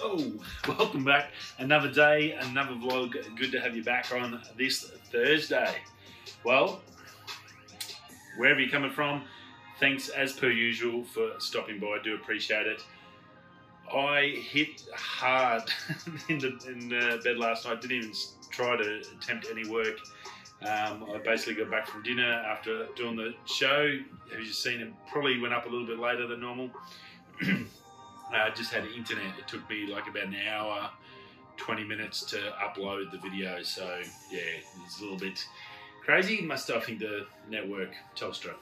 Oh, 0.00 0.32
welcome 0.68 1.04
back. 1.04 1.30
Another 1.58 1.90
day, 1.90 2.32
another 2.32 2.74
vlog. 2.74 3.14
Good 3.36 3.52
to 3.52 3.60
have 3.60 3.76
you 3.76 3.84
back 3.84 4.12
on 4.12 4.40
this 4.56 4.90
Thursday. 5.12 5.76
Well, 6.44 6.80
wherever 8.36 8.60
you're 8.60 8.70
coming 8.70 8.90
from, 8.90 9.22
thanks 9.78 10.08
as 10.08 10.32
per 10.32 10.50
usual 10.50 11.04
for 11.04 11.32
stopping 11.38 11.78
by. 11.78 11.86
I 11.86 11.98
do 12.02 12.14
appreciate 12.14 12.66
it. 12.66 12.82
I 13.92 14.42
hit 14.50 14.84
hard 14.94 15.64
in 16.28 16.38
the 16.38 16.58
in 16.68 16.92
uh, 16.92 17.18
bed 17.22 17.38
last 17.38 17.66
night. 17.66 17.80
Didn't 17.80 17.96
even 17.96 18.12
try 18.50 18.76
to 18.76 19.02
attempt 19.18 19.46
any 19.50 19.68
work. 19.68 19.98
Um, 20.62 21.06
I 21.14 21.18
basically 21.24 21.54
got 21.54 21.70
back 21.70 21.86
from 21.86 22.02
dinner 22.02 22.32
after 22.32 22.86
doing 22.96 23.16
the 23.16 23.34
show. 23.46 23.98
As 24.32 24.46
you've 24.46 24.54
seen, 24.54 24.80
it 24.80 24.92
probably 25.10 25.40
went 25.40 25.54
up 25.54 25.66
a 25.66 25.68
little 25.68 25.86
bit 25.86 25.98
later 25.98 26.26
than 26.26 26.40
normal. 26.40 26.70
I 28.32 28.50
just 28.50 28.72
had 28.72 28.84
internet. 28.84 29.38
It 29.38 29.48
took 29.48 29.68
me 29.68 29.86
like 29.86 30.08
about 30.08 30.24
an 30.24 30.36
hour, 30.48 30.90
20 31.56 31.84
minutes 31.84 32.22
to 32.24 32.36
upload 32.62 33.10
the 33.10 33.18
video. 33.18 33.62
So 33.62 34.00
yeah, 34.30 34.40
it's 34.84 35.00
a 35.00 35.02
little 35.02 35.18
bit 35.18 35.44
crazy. 36.04 36.40
Must 36.40 36.70
I 36.70 36.80
think 36.80 37.00
the 37.00 37.26
network 37.48 37.90
Telstra. 38.16 38.54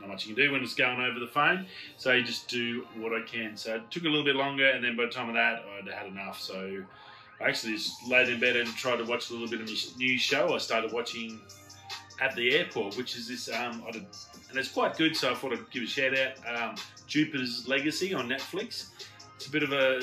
Not 0.00 0.08
much 0.10 0.26
you 0.26 0.34
can 0.34 0.44
do 0.44 0.52
when 0.52 0.62
it's 0.62 0.74
going 0.74 1.00
over 1.00 1.20
the 1.20 1.28
phone. 1.28 1.66
So 1.96 2.12
you 2.12 2.24
just 2.24 2.48
do 2.48 2.86
what 2.96 3.12
I 3.12 3.22
can. 3.22 3.56
So 3.56 3.76
it 3.76 3.90
took 3.90 4.04
a 4.04 4.08
little 4.08 4.24
bit 4.24 4.36
longer, 4.36 4.68
and 4.68 4.84
then 4.84 4.96
by 4.96 5.04
the 5.04 5.10
time 5.10 5.28
of 5.28 5.34
that, 5.34 5.64
I'd 5.78 5.88
had 5.88 6.06
enough. 6.06 6.40
So 6.40 6.82
I 7.40 7.48
actually 7.48 7.74
just 7.74 8.06
laid 8.08 8.28
in 8.28 8.40
bed 8.40 8.56
and 8.56 8.68
tried 8.76 8.96
to 8.96 9.04
watch 9.04 9.30
a 9.30 9.32
little 9.32 9.48
bit 9.48 9.60
of 9.60 9.66
my 9.68 9.76
new 9.96 10.18
show. 10.18 10.54
I 10.54 10.58
started 10.58 10.92
watching 10.92 11.40
at 12.20 12.34
the 12.36 12.56
airport, 12.56 12.96
which 12.96 13.16
is 13.16 13.28
this, 13.28 13.48
um, 13.52 13.84
and 13.88 14.04
it's 14.58 14.68
quite 14.68 14.96
good. 14.96 15.16
So 15.16 15.30
I 15.30 15.34
thought 15.34 15.52
I'd 15.52 15.70
give 15.70 15.84
a 15.84 15.86
shout 15.86 16.12
out. 16.18 16.32
Um, 16.46 16.76
Jupiter's 17.06 17.68
Legacy 17.68 18.14
on 18.14 18.28
Netflix. 18.28 18.90
It's 19.44 19.50
a 19.50 19.52
bit 19.52 19.62
of 19.62 19.72
a 19.74 20.00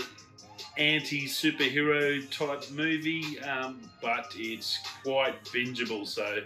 anti 0.77 1.25
superhero 1.25 2.29
type 2.29 2.69
movie, 2.69 3.39
um, 3.39 3.81
but 3.99 4.31
it's 4.35 4.77
quite 5.03 5.43
bingeable. 5.45 6.05
So 6.05 6.43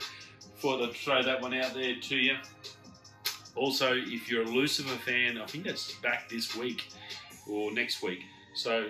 thought 0.60 0.82
I'd 0.82 0.96
throw 0.96 1.22
that 1.22 1.42
one 1.42 1.54
out 1.54 1.74
there 1.74 1.98
to 2.00 2.16
you. 2.16 2.38
Also, 3.56 3.96
if 3.96 4.32
you're 4.32 4.44
a 4.44 4.48
Lucifer 4.48 4.96
fan, 5.00 5.38
I 5.38 5.46
think 5.46 5.66
that's 5.66 5.96
back 5.96 6.30
this 6.30 6.56
week 6.56 6.88
or 7.50 7.74
next 7.74 8.02
week. 8.02 8.22
So 8.54 8.88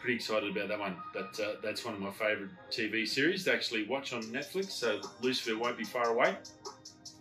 pretty 0.00 0.16
excited 0.16 0.50
about 0.50 0.66
that 0.66 0.80
one. 0.80 0.96
But 1.14 1.38
uh, 1.38 1.52
that's 1.62 1.84
one 1.84 1.94
of 1.94 2.00
my 2.00 2.10
favourite 2.10 2.50
TV 2.72 3.06
series 3.06 3.44
to 3.44 3.52
actually 3.52 3.86
watch 3.86 4.12
on 4.12 4.22
Netflix. 4.24 4.72
So 4.72 5.00
Lucifer 5.22 5.56
won't 5.56 5.78
be 5.78 5.84
far 5.84 6.10
away. 6.10 6.36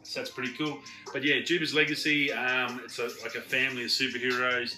So 0.01 0.21
that's 0.21 0.31
pretty 0.31 0.53
cool. 0.57 0.79
But 1.13 1.23
yeah, 1.23 1.41
Jupiter's 1.41 1.75
Legacy. 1.75 2.33
Um, 2.33 2.81
it's 2.83 2.97
a, 2.97 3.09
like 3.21 3.35
a 3.35 3.41
family 3.41 3.83
of 3.83 3.91
superheroes. 3.91 4.77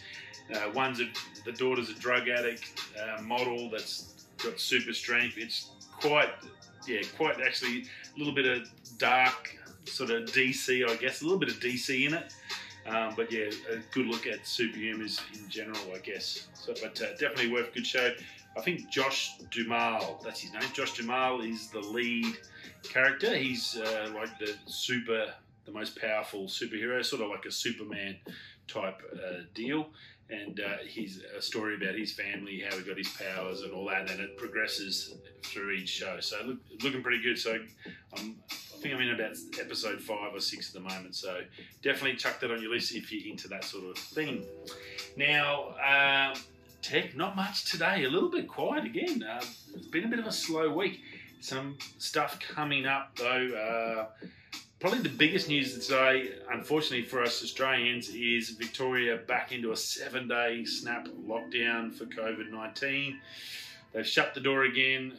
Uh, 0.53 0.71
one's 0.73 0.99
a, 0.99 1.07
the 1.45 1.51
daughter's 1.51 1.89
a 1.89 1.93
drug 1.95 2.27
addict 2.27 2.81
uh, 2.99 3.21
model 3.21 3.69
that's 3.69 4.25
got 4.43 4.59
super 4.59 4.93
strength. 4.93 5.37
It's 5.37 5.71
quite, 5.99 6.29
yeah, 6.87 7.01
quite 7.17 7.39
actually 7.41 7.85
a 8.15 8.17
little 8.17 8.33
bit 8.33 8.45
of 8.45 8.69
dark 8.97 9.55
sort 9.85 10.09
of 10.09 10.23
DC, 10.29 10.87
I 10.87 10.95
guess, 10.95 11.21
a 11.21 11.23
little 11.23 11.39
bit 11.39 11.49
of 11.49 11.59
DC 11.59 12.07
in 12.07 12.13
it. 12.13 12.33
Um, 12.87 13.13
but 13.15 13.31
yeah, 13.31 13.49
a 13.71 13.77
good 13.93 14.07
look 14.07 14.25
at 14.25 14.43
superhumans 14.43 15.21
in 15.33 15.47
general, 15.49 15.79
I 15.93 15.99
guess. 15.99 16.47
So, 16.53 16.73
but 16.81 16.99
uh, 17.01 17.11
definitely 17.11 17.51
worth 17.51 17.69
a 17.69 17.71
good 17.75 17.85
show. 17.85 18.11
I 18.57 18.61
think 18.61 18.89
Josh 18.89 19.37
Duhamel, 19.51 20.21
that's 20.23 20.41
his 20.41 20.53
name. 20.53 20.63
Josh 20.73 20.93
Duhamel 20.93 21.41
is 21.41 21.69
the 21.69 21.79
lead 21.79 22.37
character. 22.83 23.35
He's 23.35 23.77
uh, 23.77 24.11
like 24.15 24.37
the 24.39 24.55
super, 24.65 25.27
the 25.65 25.71
most 25.71 25.99
powerful 25.99 26.45
superhero, 26.45 27.03
sort 27.05 27.21
of 27.21 27.29
like 27.29 27.45
a 27.45 27.51
Superman 27.51 28.17
type 28.67 29.01
uh, 29.13 29.41
deal. 29.53 29.89
And 30.29 30.59
uh, 30.59 30.77
he's 30.85 31.21
a 31.35 31.41
story 31.41 31.75
about 31.75 31.95
his 31.95 32.11
family, 32.11 32.63
how 32.67 32.77
he 32.77 32.83
got 32.83 32.97
his 32.97 33.09
powers, 33.09 33.61
and 33.61 33.73
all 33.73 33.87
that. 33.89 34.09
And 34.11 34.19
it 34.19 34.37
progresses 34.37 35.15
through 35.43 35.71
each 35.71 35.89
show. 35.89 36.19
So 36.19 36.37
look, 36.45 36.57
looking 36.83 37.01
pretty 37.01 37.21
good. 37.21 37.37
So 37.37 37.57
I'm, 38.15 38.35
I 38.49 38.77
think 38.81 38.93
I'm 38.93 39.01
in 39.01 39.09
about 39.09 39.35
episode 39.59 39.99
five 39.99 40.33
or 40.33 40.39
six 40.39 40.69
at 40.69 40.81
the 40.81 40.87
moment. 40.87 41.15
So 41.15 41.41
definitely 41.81 42.17
chuck 42.17 42.39
that 42.41 42.51
on 42.51 42.61
your 42.61 42.71
list 42.71 42.93
if 42.93 43.11
you're 43.11 43.31
into 43.31 43.47
that 43.49 43.63
sort 43.63 43.85
of 43.85 43.97
thing. 43.97 44.45
Now. 45.17 45.75
Um, 45.83 46.39
tech, 46.81 47.15
not 47.15 47.35
much 47.35 47.69
today. 47.69 48.05
A 48.05 48.09
little 48.09 48.29
bit 48.29 48.47
quiet 48.47 48.85
again. 48.85 49.23
Uh, 49.23 49.43
it's 49.75 49.87
been 49.87 50.05
a 50.05 50.07
bit 50.07 50.19
of 50.19 50.25
a 50.25 50.31
slow 50.31 50.71
week. 50.71 51.01
Some 51.41 51.77
stuff 51.97 52.39
coming 52.39 52.85
up 52.85 53.15
though. 53.17 54.07
Uh, 54.15 54.25
probably 54.79 54.99
the 54.99 55.09
biggest 55.09 55.49
news 55.49 55.77
today, 55.85 56.29
unfortunately 56.51 57.05
for 57.05 57.21
us 57.21 57.43
Australians, 57.43 58.09
is 58.09 58.51
Victoria 58.51 59.17
back 59.27 59.51
into 59.51 59.71
a 59.71 59.75
seven-day 59.75 60.65
snap 60.65 61.07
lockdown 61.27 61.93
for 61.93 62.05
COVID 62.05 62.49
nineteen. 62.51 63.19
They've 63.93 64.07
shut 64.07 64.33
the 64.33 64.41
door 64.41 64.63
again. 64.63 65.13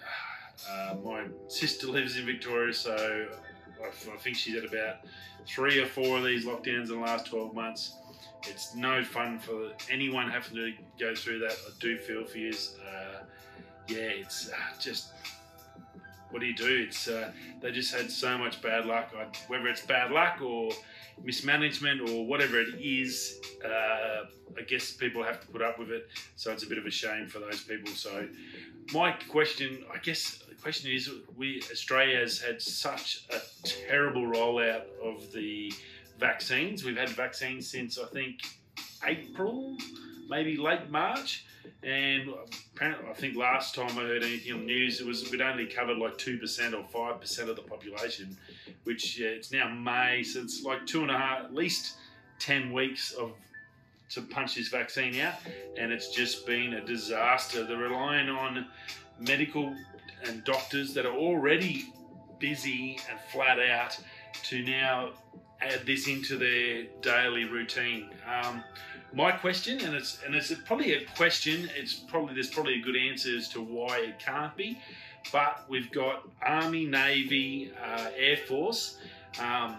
Uh, 0.70 0.96
my 1.02 1.24
sister 1.48 1.86
lives 1.86 2.16
in 2.16 2.26
Victoria, 2.26 2.72
so 2.72 3.26
I, 3.82 3.86
I 3.86 4.16
think 4.18 4.36
she's 4.36 4.54
had 4.54 4.64
about 4.64 4.96
three 5.46 5.80
or 5.80 5.86
four 5.86 6.18
of 6.18 6.24
these 6.24 6.44
lockdowns 6.44 6.90
in 6.90 7.00
the 7.00 7.06
last 7.06 7.26
twelve 7.26 7.54
months 7.54 7.94
it's 8.48 8.74
no 8.74 9.04
fun 9.04 9.38
for 9.38 9.72
anyone 9.90 10.30
having 10.30 10.56
to 10.56 10.72
go 10.98 11.14
through 11.14 11.40
that. 11.40 11.52
I 11.52 11.70
do 11.78 11.98
feel 11.98 12.24
for 12.24 12.38
you. 12.38 12.52
Uh, 12.88 13.22
yeah, 13.88 13.98
it's 13.98 14.50
uh, 14.50 14.56
just 14.78 15.08
what 16.30 16.40
do 16.40 16.46
you 16.46 16.54
do? 16.54 16.84
It's 16.88 17.08
uh, 17.08 17.32
they 17.60 17.70
just 17.70 17.94
had 17.94 18.10
so 18.10 18.38
much 18.38 18.62
bad 18.62 18.86
luck. 18.86 19.12
I, 19.16 19.26
whether 19.48 19.68
it's 19.68 19.84
bad 19.84 20.10
luck 20.10 20.40
or 20.40 20.70
mismanagement 21.22 22.08
or 22.08 22.26
whatever 22.26 22.60
it 22.60 22.80
is, 22.80 23.40
uh, 23.64 24.24
I 24.58 24.62
guess 24.66 24.92
people 24.92 25.22
have 25.22 25.40
to 25.40 25.46
put 25.48 25.62
up 25.62 25.78
with 25.78 25.90
it. 25.90 26.08
So 26.36 26.52
it's 26.52 26.62
a 26.62 26.66
bit 26.66 26.78
of 26.78 26.86
a 26.86 26.90
shame 26.90 27.28
for 27.28 27.40
those 27.40 27.62
people. 27.62 27.92
So 27.92 28.28
my 28.92 29.12
question, 29.12 29.84
I 29.92 29.98
guess, 29.98 30.42
the 30.48 30.54
question 30.54 30.90
is, 30.90 31.10
we 31.36 31.62
Australia 31.70 32.18
has 32.18 32.40
had 32.40 32.60
such 32.60 33.26
a 33.30 33.40
terrible 33.66 34.22
rollout 34.22 34.84
of 35.02 35.32
the 35.32 35.72
vaccines. 36.18 36.84
We've 36.84 36.96
had 36.96 37.10
vaccines 37.10 37.68
since 37.70 37.98
I 37.98 38.06
think 38.06 38.40
April, 39.04 39.76
maybe 40.30 40.56
late 40.56 40.88
March. 40.90 41.44
And 41.82 42.30
apparently, 42.74 43.10
I 43.10 43.12
think 43.12 43.36
last 43.36 43.74
time 43.74 43.90
I 43.98 44.02
heard 44.02 44.22
anything 44.22 44.52
on 44.52 44.60
the 44.60 44.66
news, 44.66 45.00
it 45.00 45.06
was 45.06 45.30
we'd 45.30 45.42
only 45.42 45.66
covered 45.66 45.98
like 45.98 46.16
two 46.16 46.38
percent 46.38 46.74
or 46.74 46.84
five 46.84 47.20
percent 47.20 47.50
of 47.50 47.56
the 47.56 47.62
population, 47.62 48.36
which 48.84 49.20
uh, 49.20 49.26
it's 49.26 49.52
now 49.52 49.68
May, 49.68 50.22
so 50.22 50.40
it's 50.40 50.62
like 50.62 50.86
two 50.86 51.02
and 51.02 51.10
a 51.10 51.18
half, 51.18 51.44
at 51.44 51.54
least 51.54 51.96
ten 52.38 52.72
weeks 52.72 53.12
of 53.12 53.32
to 54.10 54.22
punch 54.22 54.56
this 54.56 54.68
vaccine 54.68 55.20
out, 55.20 55.34
and 55.76 55.92
it's 55.92 56.10
just 56.10 56.46
been 56.46 56.74
a 56.74 56.84
disaster. 56.84 57.64
They're 57.64 57.76
relying 57.76 58.28
on 58.28 58.66
medical 59.18 59.74
and 60.24 60.42
doctors 60.44 60.94
that 60.94 61.06
are 61.06 61.14
already 61.14 61.92
busy 62.38 62.98
and 63.10 63.20
flat 63.32 63.60
out 63.60 63.98
to 64.44 64.62
now 64.64 65.10
add 65.60 65.86
this 65.86 66.08
into 66.08 66.36
their 66.36 66.84
daily 67.02 67.44
routine. 67.44 68.10
Um, 68.26 68.64
my 69.12 69.32
question, 69.32 69.80
and 69.80 69.94
it's 69.94 70.22
and 70.24 70.34
it's 70.34 70.52
probably 70.66 70.92
a 70.94 71.04
question. 71.16 71.68
It's 71.76 71.94
probably 71.94 72.34
there's 72.34 72.50
probably 72.50 72.74
a 72.74 72.82
good 72.82 72.96
answer 72.96 73.36
as 73.36 73.48
to 73.50 73.60
why 73.60 73.98
it 73.98 74.18
can't 74.18 74.56
be, 74.56 74.78
but 75.32 75.64
we've 75.68 75.90
got 75.90 76.28
Army, 76.42 76.86
Navy, 76.86 77.72
uh, 77.82 78.10
Air 78.16 78.36
Force. 78.36 78.98
Um, 79.40 79.76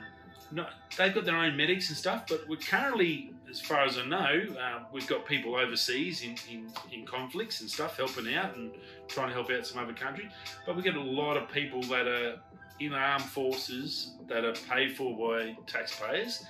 they've 0.97 1.13
got 1.13 1.25
their 1.25 1.37
own 1.37 1.55
medics 1.55 1.89
and 1.89 1.97
stuff, 1.97 2.25
but 2.27 2.47
we're 2.47 2.57
currently, 2.57 3.33
as 3.49 3.61
far 3.61 3.83
as 3.83 3.97
I 3.97 4.05
know, 4.05 4.43
uh, 4.59 4.79
we've 4.91 5.07
got 5.07 5.25
people 5.25 5.55
overseas 5.55 6.23
in, 6.23 6.35
in, 6.51 6.71
in 6.91 7.05
conflicts 7.05 7.61
and 7.61 7.69
stuff 7.69 7.97
helping 7.97 8.33
out 8.33 8.55
and 8.57 8.71
trying 9.07 9.29
to 9.29 9.33
help 9.33 9.49
out 9.49 9.65
some 9.65 9.81
other 9.81 9.93
country. 9.93 10.29
But 10.65 10.75
we 10.75 10.83
get 10.83 10.95
a 10.95 11.01
lot 11.01 11.37
of 11.37 11.49
people 11.51 11.81
that 11.83 12.07
are 12.07 12.39
in 12.79 12.93
armed 12.93 13.23
forces 13.23 14.11
that 14.27 14.43
are 14.43 14.55
paid 14.69 14.95
for 14.95 15.15
by 15.15 15.55
taxpayers. 15.67 16.43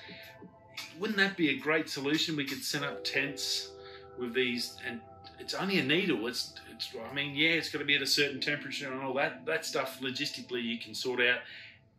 Wouldn't 0.99 1.17
that 1.17 1.37
be 1.37 1.49
a 1.49 1.57
great 1.57 1.89
solution? 1.89 2.35
We 2.35 2.45
could 2.45 2.63
set 2.63 2.83
up 2.83 3.03
tents 3.03 3.71
with 4.17 4.33
these, 4.33 4.77
and 4.87 5.01
it's 5.39 5.53
only 5.53 5.79
a 5.79 5.83
needle. 5.83 6.27
It's, 6.27 6.53
it's 6.73 6.89
I 7.09 7.13
mean, 7.13 7.35
yeah, 7.35 7.51
it's 7.51 7.69
got 7.69 7.79
to 7.79 7.85
be 7.85 7.95
at 7.95 8.01
a 8.01 8.07
certain 8.07 8.39
temperature 8.39 8.91
and 8.91 9.01
all 9.01 9.13
that. 9.15 9.45
That 9.45 9.65
stuff 9.65 9.99
logistically 10.01 10.63
you 10.63 10.77
can 10.77 10.93
sort 10.93 11.21
out. 11.21 11.39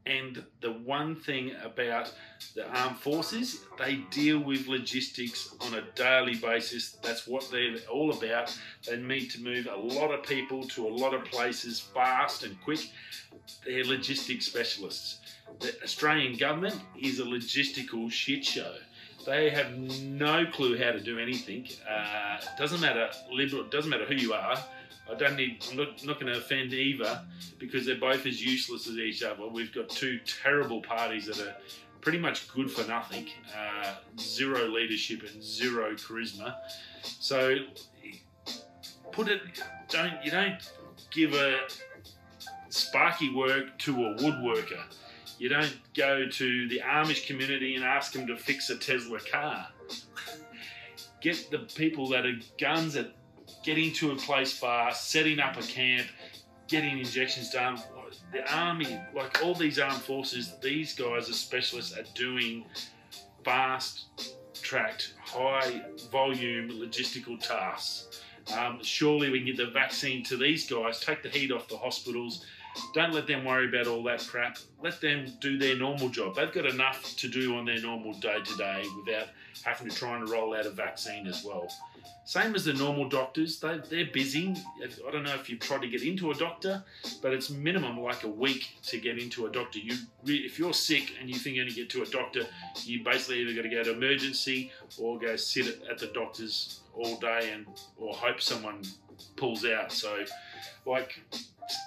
And 0.05 0.43
the 0.61 0.73
one 0.73 1.15
thing 1.15 1.53
about 1.63 2.13
the 2.57 2.67
armed 2.69 2.99
forces, 2.99 3.61
they 3.79 3.97
deal 4.11 4.41
with 4.41 4.67
logistics 4.67 5.55
on 5.61 5.75
a 5.75 5.83
daily 5.95 6.35
basis. 6.35 6.99
That's 7.03 7.29
what 7.29 7.49
they're 7.53 7.77
all 7.89 8.11
about. 8.11 8.57
They 8.89 8.97
need 8.97 9.31
to 9.31 9.41
move 9.41 9.69
a 9.71 9.77
lot 9.77 10.11
of 10.11 10.25
people 10.25 10.65
to 10.69 10.89
a 10.89 10.91
lot 10.91 11.15
of 11.15 11.25
places 11.27 11.79
fast 11.79 12.43
and 12.43 12.61
quick. 12.63 12.81
They're 13.65 13.85
logistics 13.85 14.47
specialists. 14.47 15.21
The 15.61 15.75
Australian 15.83 16.37
government 16.37 16.81
is 17.01 17.21
a 17.21 17.25
logistical 17.25 18.11
shit 18.11 18.45
show. 18.45 18.75
They 19.25 19.51
have 19.51 19.77
no 19.77 20.47
clue 20.47 20.77
how 20.77 20.91
to 20.91 21.01
do 21.01 21.19
anything. 21.19 21.69
Uh, 21.89 22.41
doesn't 22.59 22.81
matter 22.81 23.09
liberal. 23.31 23.65
Doesn't 23.65 23.91
matter 23.91 24.05
who 24.05 24.15
you 24.15 24.33
are. 24.33 24.57
I 25.11 25.15
don't 25.15 25.37
need. 25.37 25.65
I'm 25.71 25.77
not, 25.77 26.05
not 26.05 26.21
going 26.21 26.33
to 26.33 26.39
offend 26.39 26.73
either 26.73 27.23
because 27.59 27.87
they're 27.87 27.97
both 27.97 28.27
as 28.27 28.45
useless 28.45 28.89
as 28.89 28.97
each 28.97 29.23
other. 29.23 29.47
We've 29.47 29.73
got 29.73 29.89
two 29.89 30.19
terrible 30.43 30.81
parties 30.81 31.27
that 31.27 31.39
are 31.39 31.55
pretty 32.01 32.19
much 32.19 32.53
good 32.53 32.71
for 32.71 32.87
nothing. 32.89 33.29
Uh, 33.57 33.95
zero 34.19 34.69
leadership 34.69 35.23
and 35.23 35.43
zero 35.43 35.95
charisma. 35.95 36.57
So 37.03 37.59
put 39.13 39.29
it. 39.29 39.43
Don't 39.89 40.15
you 40.25 40.31
don't 40.31 40.59
give 41.11 41.35
a 41.35 41.61
sparky 42.71 43.33
work 43.33 43.79
to 43.81 43.93
a 44.07 44.15
woodworker. 44.17 44.83
You 45.43 45.49
don't 45.49 45.77
go 45.93 46.29
to 46.29 46.69
the 46.69 46.83
Amish 46.87 47.27
community 47.27 47.75
and 47.75 47.85
ask 47.85 48.13
them 48.13 48.29
to 48.29 48.37
fix 48.37 48.71
a 48.71 48.77
Tesla 48.77 49.19
car. 49.19 49.67
Get 51.21 51.51
the 51.51 51.59
people 51.59 52.09
that 52.11 52.25
are 52.25 52.39
guns 52.61 52.95
at 52.95 53.11
getting 53.65 53.93
to 53.95 54.13
a 54.13 54.15
place 54.15 54.57
fast, 54.57 55.11
setting 55.11 55.41
up 55.41 55.57
a 55.57 55.63
camp, 55.63 56.07
getting 56.69 56.97
injections 56.97 57.51
done. 57.51 57.77
The 58.31 58.55
army, 58.55 59.01
like 59.17 59.43
all 59.43 59.57
these 59.57 59.81
armed 59.81 60.03
forces, 60.03 60.55
these 60.63 60.95
guys 60.95 61.29
are 61.29 61.33
specialists 61.33 61.99
at 61.99 62.15
doing 62.15 62.65
fast 63.45 64.37
tracked, 64.63 65.15
high 65.25 65.83
volume 66.13 66.71
logistical 66.71 67.37
tasks. 67.41 68.23
Um, 68.57 68.79
surely 68.85 69.31
we 69.31 69.39
can 69.39 69.47
get 69.47 69.57
the 69.57 69.73
vaccine 69.73 70.23
to 70.23 70.37
these 70.37 70.71
guys, 70.71 71.01
take 71.01 71.25
the 71.25 71.29
heat 71.29 71.51
off 71.51 71.67
the 71.67 71.77
hospitals. 71.77 72.47
Don't 72.95 73.13
let 73.13 73.27
them 73.27 73.45
worry 73.45 73.69
about 73.69 73.87
all 73.87 74.03
that 74.05 74.27
crap. 74.27 74.59
Let 74.83 75.01
them 75.01 75.27
do 75.41 75.59
their 75.59 75.77
normal 75.77 76.09
job. 76.09 76.37
They've 76.37 76.53
got 76.53 76.67
enough 76.67 77.17
to 77.17 77.29
do 77.29 77.57
on 77.57 77.65
their 77.65 77.81
normal 77.81 78.15
day 78.15 78.39
to 78.43 78.57
day 78.57 78.85
without 79.05 79.29
having 79.63 79.89
to 79.89 79.95
try 79.95 80.17
and 80.17 80.29
roll 80.29 80.55
out 80.55 80.67
a 80.67 80.71
vaccine 80.71 81.27
as 81.27 81.45
well. 81.45 81.69
Same 82.25 82.55
as 82.55 82.65
the 82.65 82.73
normal 82.75 83.09
doctors, 83.09 83.59
they, 83.59 83.81
they're 83.91 84.07
busy. 84.07 84.55
I 84.81 85.11
don't 85.11 85.25
know 85.25 85.35
if 85.35 85.51
you've 85.51 85.61
tried 85.61 85.83
to 85.83 85.89
get 85.89 86.03
into 86.03 86.31
a 86.31 86.35
doctor, 86.35 86.83
but 87.21 87.33
it's 87.33 87.51
minimum 87.51 88.01
like 88.01 88.23
a 88.23 88.29
week 88.29 88.77
to 88.85 88.99
get 88.99 89.19
into 89.19 89.47
a 89.47 89.51
doctor. 89.51 89.81
You, 89.81 89.97
if 90.25 90.59
you're 90.59 90.73
sick 90.73 91.15
and 91.21 91.29
you 91.29 91.35
think 91.35 91.57
you're 91.57 91.65
going 91.65 91.75
to 91.75 91.81
get 91.81 91.91
to 91.91 92.03
a 92.03 92.07
doctor, 92.07 92.47
you 92.85 93.03
basically 93.03 93.41
either 93.41 93.55
got 93.55 93.63
to 93.63 93.69
go 93.69 93.83
to 93.83 93.93
emergency 93.93 94.71
or 94.99 95.19
go 95.19 95.35
sit 95.35 95.83
at 95.91 95.99
the 95.99 96.07
doctor's 96.09 96.81
all 96.95 97.17
day 97.17 97.51
and 97.53 97.67
or 97.97 98.15
hope 98.15 98.41
someone 98.41 98.83
pulls 99.37 99.65
out. 99.65 99.93
So, 99.93 100.25
like 100.87 101.21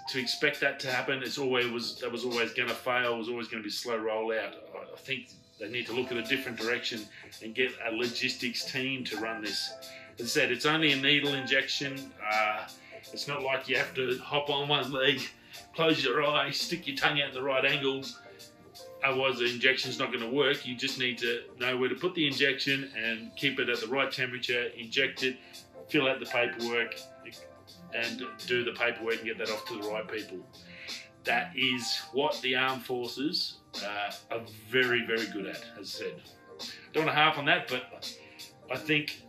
to 0.10 0.20
expect 0.20 0.60
that 0.62 0.80
to 0.82 0.92
happen, 0.92 1.22
it's 1.24 1.38
always 1.38 1.70
was 1.70 2.00
that 2.00 2.12
was 2.12 2.26
always 2.26 2.54
going 2.54 2.70
to 2.70 2.76
fail. 2.76 3.16
It 3.16 3.18
was 3.18 3.30
always 3.30 3.48
going 3.48 3.62
to 3.62 3.68
be 3.68 3.72
slow 3.72 3.98
rollout. 3.98 4.54
I 4.94 4.98
think 4.98 5.30
they 5.60 5.70
need 5.70 5.86
to 5.88 5.94
look 5.94 6.12
at 6.12 6.18
a 6.18 6.24
different 6.24 6.58
direction 6.58 7.02
and 7.44 7.54
get 7.56 7.72
a 7.86 7.92
logistics 7.92 8.66
team 8.72 9.04
to 9.06 9.18
run 9.18 9.42
this. 9.42 9.74
As 10.20 10.26
I 10.26 10.28
said, 10.28 10.52
it's 10.52 10.66
only 10.66 10.92
a 10.92 10.96
needle 10.96 11.34
injection. 11.34 12.12
Uh, 12.32 12.68
it's 13.14 13.28
not 13.28 13.44
like 13.44 13.68
you 13.70 13.78
have 13.78 13.94
to 13.96 14.18
hop 14.20 14.50
on 14.50 14.68
one 14.68 14.92
leg, 14.92 15.22
close 15.76 16.04
your 16.04 16.26
eye, 16.26 16.52
stick 16.52 16.88
your 16.88 16.98
tongue 16.98 17.22
out 17.22 17.30
in 17.30 17.34
the 17.34 17.42
right 17.42 17.64
angle. 17.66 18.04
Otherwise, 19.04 19.38
the 19.38 19.46
injection's 19.46 20.00
not 20.00 20.12
going 20.12 20.24
to 20.24 20.30
work. 20.30 20.66
You 20.66 20.76
just 20.76 20.98
need 21.00 21.18
to 21.20 21.44
know 21.60 21.78
where 21.78 21.90
to 21.90 21.96
put 21.96 22.16
the 22.16 22.28
injection 22.28 22.90
and 22.98 23.30
keep 23.36 23.60
it 23.60 23.70
at 23.70 23.80
the 23.80 23.88
right 23.88 24.12
temperature, 24.12 24.70
inject 24.78 25.24
it, 25.24 25.38
fill 25.90 26.08
out 26.08 26.20
the 26.20 26.26
paperwork, 26.26 27.00
and 27.94 28.24
do 28.48 28.64
the 28.64 28.72
paperwork 28.72 29.18
and 29.18 29.26
get 29.26 29.38
that 29.38 29.50
off 29.50 29.66
to 29.68 29.82
the 29.82 29.88
right 29.88 30.08
people. 30.10 30.40
That 31.24 31.52
is 31.56 32.00
what 32.14 32.40
the 32.42 32.56
armed 32.56 32.84
forces 32.84 33.58
uh, 33.84 34.12
are 34.32 34.42
very, 34.70 35.06
very 35.06 35.26
good 35.28 35.48
at, 35.48 35.64
as 35.80 35.96
I 35.96 36.04
said. 36.04 36.22
Don't 36.94 37.06
want 37.06 37.16
to 37.16 37.22
harp 37.22 37.38
on 37.38 37.46
that, 37.46 37.68
but 37.68 38.16
I 38.72 38.78
think 38.78 39.22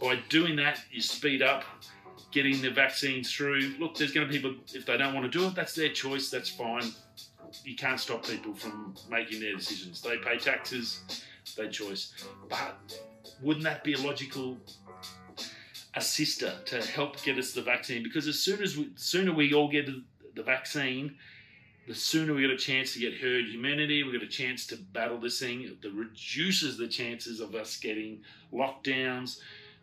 by 0.00 0.16
doing 0.28 0.56
that, 0.56 0.80
you 0.90 1.00
speed 1.00 1.42
up 1.42 1.64
getting 2.32 2.60
the 2.60 2.70
vaccines 2.70 3.32
through. 3.32 3.74
Look, 3.78 3.96
there's 3.96 4.12
going 4.12 4.26
to 4.26 4.32
be 4.32 4.38
people, 4.38 4.56
if 4.74 4.84
they 4.84 4.96
don't 4.96 5.14
want 5.14 5.30
to 5.30 5.38
do 5.38 5.46
it, 5.46 5.54
that's 5.54 5.74
their 5.74 5.88
choice, 5.88 6.28
that's 6.30 6.50
fine. 6.50 6.92
You 7.64 7.76
can't 7.76 7.98
stop 7.98 8.26
people 8.26 8.54
from 8.54 8.94
making 9.10 9.40
their 9.40 9.54
decisions. 9.54 10.02
They 10.02 10.18
pay 10.18 10.36
taxes, 10.36 11.24
their 11.56 11.70
choice. 11.70 12.12
But 12.50 13.00
wouldn't 13.40 13.64
that 13.64 13.84
be 13.84 13.94
a 13.94 13.98
logical 13.98 14.58
assister 15.96 16.52
to 16.66 16.82
help 16.86 17.22
get 17.22 17.38
us 17.38 17.52
the 17.52 17.62
vaccine? 17.62 18.02
Because 18.02 18.28
as 18.28 18.38
soon 18.38 18.62
as 18.62 18.76
we, 18.76 18.90
sooner 18.96 19.32
we 19.32 19.52
all 19.54 19.68
get 19.68 19.86
the 20.34 20.42
vaccine, 20.42 21.16
the 21.88 21.94
sooner 21.94 22.34
we 22.34 22.42
get 22.42 22.50
a 22.50 22.56
chance 22.56 22.92
to 22.92 23.00
get 23.00 23.14
herd 23.14 23.46
immunity, 23.52 24.02
we 24.02 24.12
get 24.12 24.22
a 24.22 24.28
chance 24.28 24.66
to 24.66 24.76
battle 24.76 25.18
this 25.18 25.40
thing. 25.40 25.76
That 25.80 25.92
reduces 25.92 26.76
the 26.76 26.88
chances 26.88 27.40
of 27.40 27.54
us 27.54 27.76
getting 27.76 28.22
lockdowns, 28.52 29.38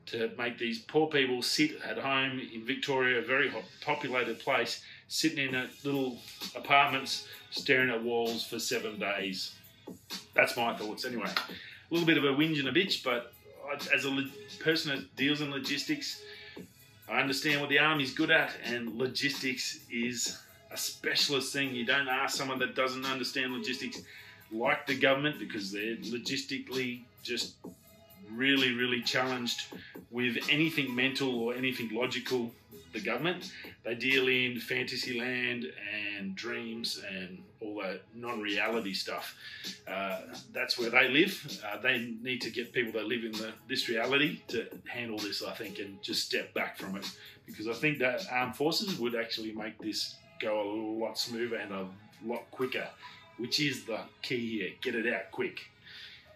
to 0.06 0.30
make 0.38 0.58
these 0.58 0.80
poor 0.80 1.08
people 1.08 1.42
sit 1.42 1.82
at 1.82 1.98
home 1.98 2.40
in 2.54 2.66
Victoria, 2.66 3.20
a 3.20 3.22
very 3.22 3.52
populated 3.82 4.40
place, 4.40 4.84
sitting 5.08 5.54
in 5.54 5.70
little 5.84 6.18
apartments, 6.56 7.28
staring 7.52 7.90
at 7.90 8.04
walls 8.04 8.46
for 8.46 8.60
seven 8.60 9.00
days. 9.00 9.54
That's 10.34 10.58
my 10.58 10.76
thoughts, 10.76 11.06
anyway. 11.06 11.30
A 11.30 11.94
little 11.94 12.06
bit 12.06 12.18
of 12.18 12.26
a 12.26 12.36
whinge 12.36 12.60
and 12.60 12.68
a 12.68 12.72
bitch, 12.72 13.04
but 13.04 13.33
as 13.94 14.06
a 14.06 14.24
person 14.60 14.96
that 14.96 15.16
deals 15.16 15.42
in 15.42 15.52
logistics, 15.52 16.22
I 17.10 17.20
understand 17.20 17.60
what 17.62 17.70
the 17.70 17.80
army's 17.80 18.14
good 18.14 18.32
at, 18.32 18.52
and 18.64 18.98
logistics 18.98 19.80
is 19.92 20.38
a 20.72 20.78
specialist 20.78 21.54
thing. 21.54 21.76
You 21.76 21.86
don't 21.86 22.08
ask 22.08 22.36
someone 22.38 22.60
that 22.60 22.76
doesn't 22.76 23.06
understand 23.06 23.54
logistics 23.54 24.02
like 24.52 24.88
the 24.88 24.96
government 24.96 25.40
because 25.40 25.72
they're 25.72 25.98
logistically 25.98 27.02
just 27.24 27.56
really, 28.32 28.74
really 28.74 29.02
challenged 29.02 29.74
with 30.12 30.38
anything 30.50 30.94
mental 30.96 31.40
or 31.40 31.54
anything 31.54 31.90
logical. 31.94 32.52
The 32.94 33.02
government 33.02 33.52
they 33.84 33.96
deal 33.96 34.28
in 34.28 34.60
fantasy 34.60 35.20
land 35.20 35.66
and 36.18 36.36
dreams 36.36 37.04
and 37.10 37.44
all 37.60 37.82
that 37.82 38.02
non-reality 38.16 38.94
stuff. 38.94 39.36
Uh, 39.88 40.22
that's 40.54 40.80
where 40.80 40.90
they 40.90 41.10
live. 41.10 41.62
Uh, 41.66 41.78
they 41.82 42.16
need 42.22 42.42
to 42.42 42.50
get 42.50 42.72
people 42.72 42.94
that 42.94 43.08
live 43.08 43.26
in 43.26 43.34
the, 43.34 43.52
this 43.68 43.90
reality 43.90 44.40
to 44.48 44.68
handle 44.86 45.18
this, 45.18 45.44
I 45.44 45.52
think, 45.52 45.80
and 45.80 46.02
just 46.02 46.26
step 46.26 46.54
back 46.54 46.78
from 46.78 46.96
it 46.96 47.06
because 47.46 47.68
I 47.68 47.74
think 47.74 48.00
that 48.00 48.26
armed 48.32 48.56
forces 48.56 48.98
would 49.00 49.16
actually 49.16 49.52
make 49.52 49.78
this 49.80 50.16
go 50.42 50.62
a 50.62 51.04
lot 51.04 51.18
smoother 51.18 51.58
and 51.58 51.74
a 51.74 51.88
lot 52.26 52.50
quicker, 52.52 52.88
which 53.38 53.60
is 53.60 53.86
the 53.86 54.00
key 54.22 54.60
here. 54.60 54.70
Get 54.82 54.96
it 54.96 55.14
out 55.14 55.32
quick. 55.32 55.60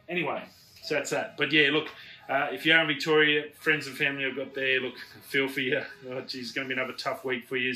Anyway, 0.10 0.44
so 0.84 0.96
that's 0.96 1.10
that. 1.12 1.38
But 1.38 1.52
yeah, 1.52 1.70
look, 1.72 1.88
uh, 2.30 2.48
if 2.52 2.66
you're 2.66 2.80
in 2.80 2.88
Victoria, 2.88 3.46
friends 3.60 3.88
and 3.88 3.96
family 3.96 4.26
I've 4.26 4.36
got 4.36 4.54
there, 4.54 4.82
look, 4.82 4.96
feel 5.22 5.48
for 5.48 5.62
you. 5.62 5.82
Oh, 6.10 6.22
geez, 6.22 6.44
it's 6.44 6.52
going 6.52 6.68
to 6.68 6.76
be 6.76 6.80
another 6.80 6.98
tough 6.98 7.24
week 7.24 7.48
for 7.48 7.58
you. 7.58 7.74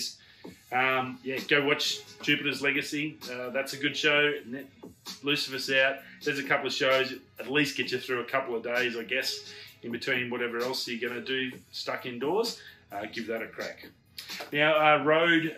Um, 0.71 1.19
yeah, 1.23 1.39
go 1.47 1.65
watch 1.65 1.99
Jupiter's 2.21 2.61
Legacy. 2.61 3.17
Uh, 3.31 3.49
that's 3.51 3.73
a 3.73 3.77
good 3.77 3.95
show. 3.95 4.33
Lucifer's 5.23 5.69
out. 5.71 5.97
There's 6.23 6.39
a 6.39 6.43
couple 6.43 6.67
of 6.67 6.73
shows. 6.73 7.13
At 7.39 7.51
least 7.51 7.77
get 7.77 7.91
you 7.91 7.99
through 7.99 8.21
a 8.21 8.25
couple 8.25 8.55
of 8.55 8.63
days, 8.63 8.97
I 8.97 9.03
guess, 9.03 9.51
in 9.83 9.91
between 9.91 10.29
whatever 10.29 10.59
else 10.59 10.87
you're 10.87 11.09
going 11.09 11.23
to 11.23 11.25
do 11.25 11.57
stuck 11.71 12.05
indoors. 12.05 12.59
Uh, 12.91 13.05
give 13.11 13.27
that 13.27 13.41
a 13.41 13.47
crack. 13.47 13.87
Now, 14.51 14.75
uh, 14.75 15.03
Rode 15.03 15.55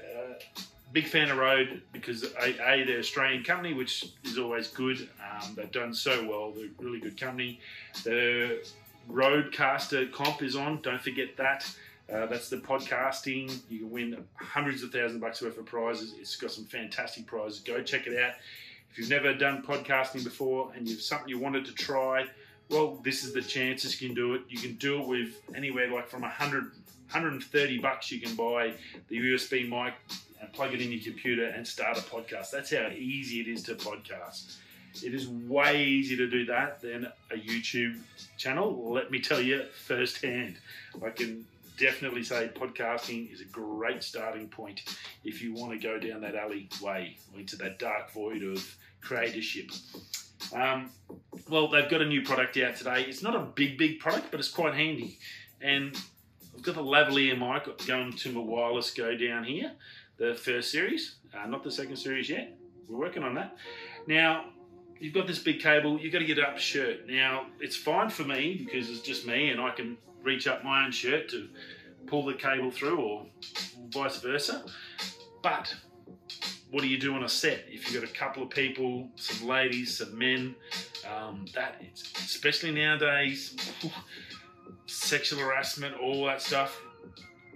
big 0.94 1.08
fan 1.08 1.32
of 1.32 1.38
Rode 1.38 1.82
because 1.92 2.24
a, 2.24 2.72
a 2.72 2.86
they're 2.86 3.00
Australian 3.00 3.44
company, 3.44 3.74
which 3.74 4.06
is 4.24 4.38
always 4.38 4.68
good. 4.68 5.10
Um, 5.20 5.56
they've 5.56 5.72
done 5.72 5.94
so 5.94 6.26
well. 6.28 6.52
They're 6.52 6.66
a 6.66 6.84
really 6.84 7.00
good 7.00 7.20
company. 7.20 7.60
The 8.04 8.66
Rodecaster 9.10 10.12
comp 10.12 10.42
is 10.42 10.56
on. 10.56 10.82
Don't 10.82 11.02
forget 11.02 11.38
that. 11.38 11.70
Uh, 12.12 12.26
that's 12.26 12.50
the 12.50 12.58
podcasting. 12.58 13.60
You 13.70 13.80
can 13.80 13.92
win 13.92 14.26
hundreds 14.36 14.84
of 14.84 14.92
thousand 14.92 15.20
bucks 15.20 15.42
worth 15.42 15.58
of 15.58 15.66
prizes. 15.66 16.14
It's 16.20 16.36
got 16.36 16.52
some 16.52 16.66
fantastic 16.66 17.26
prizes. 17.26 17.60
Go 17.60 17.82
check 17.82 18.08
it 18.08 18.22
out. 18.22 18.34
If 18.92 19.00
you've 19.00 19.10
never 19.10 19.34
done 19.34 19.64
podcasting 19.64 20.24
before 20.24 20.72
and 20.76 20.88
you've 20.88 21.02
something 21.02 21.28
you 21.28 21.40
wanted 21.40 21.66
to 21.66 21.74
try, 21.74 22.28
well, 22.70 23.00
this 23.04 23.24
is 23.24 23.34
the 23.34 23.42
chance 23.42 23.84
you 24.00 24.08
can 24.08 24.16
do 24.16 24.36
it. 24.36 24.42
You 24.50 24.60
can 24.60 24.76
do 24.76 25.02
it 25.02 25.08
with 25.08 25.42
anywhere 25.56 25.92
like 25.92 26.08
from 26.08 26.22
100, 26.22 26.64
130 26.64 27.78
bucks. 27.80 28.12
You 28.12 28.22
can 28.22 28.36
buy 28.36 28.74
the 29.08 29.18
USB 29.18 29.68
mic 29.68 29.94
and 30.40 30.52
plug 30.54 30.74
it 30.74 30.82
in 30.82 30.92
your 30.92 31.02
computer 31.02 31.46
and 31.46 31.68
start 31.68 31.98
a 31.98 32.02
podcast. 32.02 32.52
That's 32.52 32.72
how 32.72 32.90
easy 32.90 33.40
it 33.40 33.48
is 33.48 33.64
to 33.64 33.76
podcast. 33.76 34.58
It 35.02 35.14
is 35.14 35.28
way 35.28 35.84
easier 35.84 36.18
to 36.18 36.30
do 36.30 36.46
that 36.46 36.82
than 36.82 37.08
a 37.32 37.36
YouTube 37.36 38.00
channel. 38.38 38.92
Let 38.92 39.12
me 39.12 39.20
tell 39.20 39.42
you 39.42 39.64
firsthand. 39.86 40.58
I 41.04 41.10
can 41.10 41.46
definitely 41.78 42.24
say 42.24 42.52
podcasting 42.54 43.34
is 43.34 43.42
a 43.42 43.46
great 43.46 44.04
starting 44.04 44.48
point 44.48 44.82
if 45.24 45.42
you 45.42 45.54
want 45.54 45.72
to 45.72 45.80
go 45.80 46.00
down 46.00 46.22
that 46.22 46.36
alleyway 46.36 47.18
into 47.36 47.56
that 47.58 47.80
dark 47.80 48.12
void 48.12 48.44
of 48.44 48.76
creatorship. 49.02 49.72
Um, 50.54 50.92
well, 51.50 51.68
they've 51.68 51.90
got 51.90 52.02
a 52.02 52.06
new 52.06 52.22
product 52.22 52.58
out 52.58 52.76
today. 52.76 53.06
It's 53.08 53.24
not 53.24 53.36
a 53.36 53.40
big, 53.40 53.78
big 53.78 54.00
product, 54.00 54.28
but 54.30 54.40
it's 54.40 54.50
quite 54.50 54.76
handy. 54.76 55.18
And 55.62 55.98
I've 56.56 56.62
got 56.62 56.76
the 56.76 56.84
lavalier 56.84 57.38
mic 57.38 57.88
going 57.88 58.14
to 58.14 58.32
my 58.32 58.42
wireless 58.42 58.92
go 58.92 59.18
down 59.18 59.44
here 59.46 59.72
the 60.18 60.36
first 60.36 60.72
series, 60.72 61.16
uh, 61.34 61.48
not 61.48 61.64
the 61.64 61.72
second 61.72 61.98
series 61.98 62.30
yet. 62.30 62.56
We're 62.88 62.98
working 62.98 63.24
on 63.24 63.36
that. 63.36 63.58
Now, 64.08 64.46
you've 65.00 65.14
got 65.14 65.28
this 65.28 65.40
big 65.40 65.60
cable, 65.60 66.00
you've 66.00 66.14
got 66.14 66.20
to 66.20 66.26
get 66.26 66.38
it 66.38 66.46
up 66.46 66.58
shirt. 66.58 67.08
Now, 67.08 67.48
it's 67.60 67.76
fine 67.76 68.10
for 68.10 68.24
me 68.24 68.64
because 68.64 68.90
it's 68.90 69.02
just 69.02 69.26
me 69.26 69.50
and 69.50 69.60
I 69.60 69.72
can 69.72 69.98
reach 70.22 70.48
up 70.48 70.64
my 70.64 70.86
own 70.86 70.92
shirt 70.92 71.30
to 71.30 71.48
pull 72.08 72.26
the 72.26 72.34
cable 72.34 72.72
through 72.72 73.00
or 73.00 73.26
vice 73.90 74.20
versa. 74.20 74.64
But 75.42 75.74
what 76.72 76.82
do 76.82 76.88
you 76.88 77.00
do 77.00 77.14
on 77.14 77.24
a 77.24 77.30
set 77.30 77.66
if 77.68 77.92
you've 77.92 78.02
got 78.02 78.10
a 78.10 78.14
couple 78.14 78.44
of 78.44 78.50
people, 78.50 79.10
some 79.16 79.48
ladies, 79.48 79.98
some 79.98 80.18
men? 80.18 80.56
Um, 81.10 81.46
that 81.54 81.82
it's 81.82 82.12
especially 82.18 82.72
nowadays, 82.72 83.56
sexual 84.86 85.40
harassment, 85.40 85.96
all 86.00 86.26
that 86.26 86.42
stuff 86.42 86.80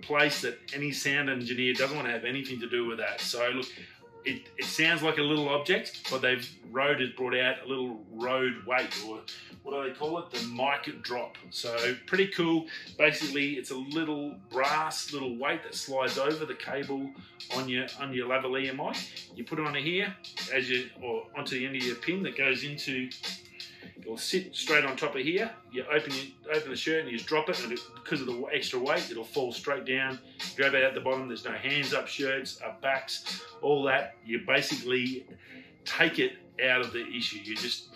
place 0.02 0.42
that 0.42 0.58
any 0.74 0.92
sound 0.92 1.30
engineer 1.30 1.74
doesn't 1.74 1.96
want 1.96 2.08
to 2.08 2.14
have 2.14 2.24
anything 2.24 2.60
to 2.60 2.70
do 2.70 2.86
with 2.86 2.98
that. 2.98 3.20
So 3.20 3.50
look, 3.50 3.66
it, 4.28 4.50
it 4.58 4.66
sounds 4.66 5.02
like 5.02 5.18
a 5.18 5.22
little 5.22 5.48
object, 5.50 6.10
but 6.12 6.22
they've 6.22 6.48
Rode 6.70 7.00
has 7.00 7.10
brought 7.12 7.36
out 7.36 7.64
a 7.66 7.68
little 7.68 8.04
road 8.14 8.66
weight, 8.66 8.94
or 9.08 9.20
what 9.64 9.72
do 9.84 9.90
they 9.90 9.98
call 9.98 10.20
it? 10.20 10.30
The 10.32 10.46
mic 10.48 11.02
drop. 11.02 11.38
So 11.50 11.96
pretty 12.06 12.28
cool. 12.28 12.68
Basically, 12.98 13.54
it's 13.54 13.72
a 13.72 13.76
little 13.76 14.36
brass 14.52 15.14
little 15.14 15.38
weight 15.38 15.64
that 15.64 15.76
slides 15.76 16.18
over 16.18 16.46
the 16.46 16.56
cable 16.56 17.10
on 17.56 17.70
your 17.70 17.88
on 18.02 18.14
your 18.14 18.28
lavalier 18.28 18.76
mic. 18.76 18.98
You 19.34 19.46
put 19.46 19.60
it 19.60 19.66
on 19.66 19.76
here 19.76 20.14
as 20.54 20.70
you 20.70 20.90
or 21.02 21.24
onto 21.38 21.58
the 21.58 21.66
end 21.66 21.78
of 21.78 21.84
your 21.84 21.96
pin 21.96 22.22
that 22.24 22.38
goes 22.38 22.64
into 22.64 23.10
It'll 24.08 24.18
sit 24.18 24.56
straight 24.56 24.86
on 24.86 24.96
top 24.96 25.16
of 25.16 25.22
here. 25.22 25.52
You 25.70 25.84
open 25.94 26.14
open 26.56 26.70
the 26.70 26.78
shirt 26.78 27.02
and 27.02 27.12
you 27.12 27.18
just 27.18 27.28
drop 27.28 27.50
it, 27.50 27.62
and 27.62 27.74
it, 27.74 27.80
because 27.94 28.22
of 28.22 28.28
the 28.28 28.42
extra 28.54 28.80
weight, 28.80 29.12
it'll 29.12 29.26
fall 29.26 29.52
straight 29.52 29.84
down. 29.84 30.18
Grab 30.56 30.76
it 30.76 30.84
at 30.86 30.94
the 30.94 31.02
bottom. 31.02 31.28
There's 31.28 31.44
no 31.44 31.52
hands 31.52 31.94
up 31.94 32.08
shirts, 32.08 32.62
up 32.66 32.82
backs, 32.82 33.42
all 33.62 33.84
that. 33.84 34.16
You 34.26 34.44
basically 34.48 35.26
take 35.84 36.20
it 36.20 36.38
out 36.66 36.80
of 36.80 36.94
the 36.94 37.06
issue. 37.06 37.40
You 37.44 37.58
just 37.58 37.90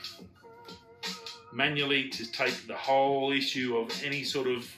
manually 1.54 2.10
to 2.10 2.30
take 2.30 2.68
the 2.68 2.76
whole 2.76 3.32
issue 3.32 3.78
of 3.78 3.90
any 4.04 4.26
sort 4.26 4.48
of 4.48 4.70